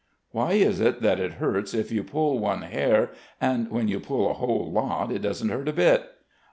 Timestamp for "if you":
1.75-2.03